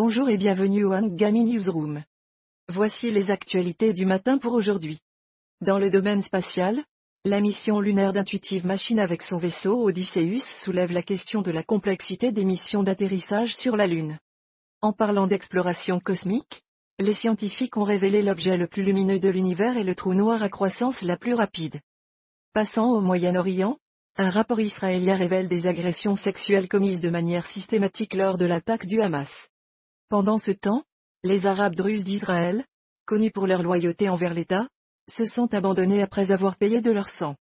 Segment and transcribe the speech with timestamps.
[0.00, 2.04] Bonjour et bienvenue au Angami Newsroom.
[2.68, 5.00] Voici les actualités du matin pour aujourd'hui.
[5.60, 6.84] Dans le domaine spatial,
[7.24, 12.30] la mission lunaire d'Intuitive Machine avec son vaisseau Odysseus soulève la question de la complexité
[12.30, 14.20] des missions d'atterrissage sur la Lune.
[14.82, 16.62] En parlant d'exploration cosmique,
[17.00, 20.48] les scientifiques ont révélé l'objet le plus lumineux de l'univers et le trou noir à
[20.48, 21.80] croissance la plus rapide.
[22.52, 23.78] Passant au Moyen-Orient,
[24.16, 29.00] un rapport israélien révèle des agressions sexuelles commises de manière systématique lors de l'attaque du
[29.00, 29.50] Hamas.
[30.08, 30.84] Pendant ce temps,
[31.22, 32.64] les Arabes druzes d'Israël,
[33.04, 34.66] connus pour leur loyauté envers l'État,
[35.06, 37.36] se sont abandonnés après avoir payé de leur sang.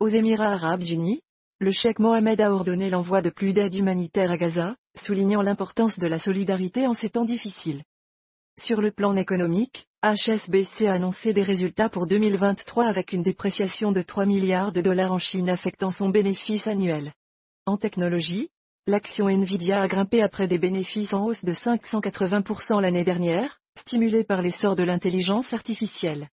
[0.00, 1.22] Aux Émirats arabes unis,
[1.60, 6.06] le cheikh Mohamed a ordonné l'envoi de plus d'aide humanitaire à Gaza, soulignant l'importance de
[6.08, 7.84] la solidarité en ces temps difficiles.
[8.58, 14.02] Sur le plan économique, HSBC a annoncé des résultats pour 2023 avec une dépréciation de
[14.02, 17.12] 3 milliards de dollars en Chine affectant son bénéfice annuel.
[17.66, 18.50] En technologie,
[18.86, 24.42] l'action Nvidia a grimpé après des bénéfices en hausse de 580% l'année dernière, stimulés par
[24.42, 26.28] l'essor de l'intelligence artificielle.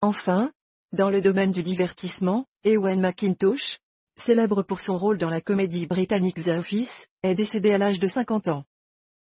[0.00, 0.52] Enfin,
[0.92, 3.78] dans le domaine du divertissement, Ewan McIntosh,
[4.24, 8.06] célèbre pour son rôle dans la comédie britannique The Office, est décédé à l'âge de
[8.06, 8.64] 50 ans.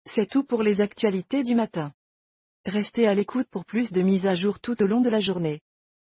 [0.06, 1.94] C'est tout pour les actualités du matin.
[2.66, 5.62] Restez à l'écoute pour plus de mises à jour tout au long de la journée.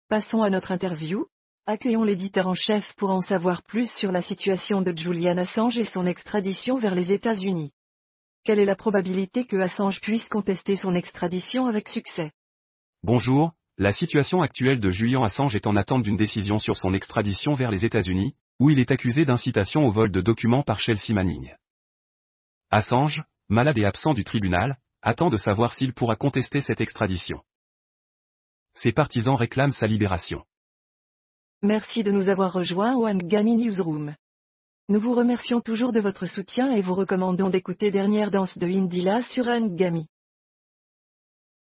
[0.09, 1.27] Passons à notre interview.
[1.65, 5.85] Accueillons l'éditeur en chef pour en savoir plus sur la situation de Julian Assange et
[5.85, 7.71] son extradition vers les États-Unis.
[8.43, 12.33] Quelle est la probabilité que Assange puisse contester son extradition avec succès?
[13.05, 17.55] Bonjour, la situation actuelle de Julian Assange est en attente d'une décision sur son extradition
[17.55, 21.55] vers les États-Unis, où il est accusé d'incitation au vol de documents par Chelsea Manning.
[22.73, 27.41] Assange, malade et absent du tribunal, attend de savoir s'il pourra contester cette extradition.
[28.75, 30.45] Ses partisans réclament sa libération.
[31.65, 34.17] Merci de nous avoir rejoints au Angami Newsroom.
[34.89, 39.23] Nous vous remercions toujours de votre soutien et vous recommandons d'écouter Dernière danse de Indila
[39.23, 40.09] sur Angami.